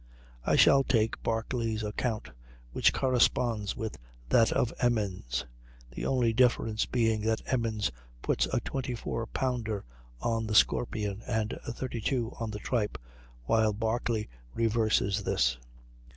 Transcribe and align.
I 0.43 0.55
shall 0.55 0.83
take 0.83 1.21
Barclay's 1.21 1.83
account, 1.83 2.31
which 2.71 2.91
corresponds 2.91 3.75
with 3.77 3.99
that 4.29 4.51
of 4.51 4.73
Emmons; 4.79 5.45
the 5.91 6.07
only 6.07 6.33
difference 6.33 6.87
being 6.87 7.21
that 7.21 7.43
Emmons 7.45 7.91
puts 8.23 8.47
a 8.51 8.59
24 8.61 9.27
pounder 9.27 9.85
on 10.19 10.47
the 10.47 10.55
Scorpion 10.55 11.21
and 11.27 11.53
a 11.67 11.71
32 11.71 12.33
on 12.39 12.49
the 12.49 12.57
Trippe, 12.57 12.97
while 13.45 13.73
Barclay 13.73 14.27
reverses 14.55 15.21
this. 15.21 15.59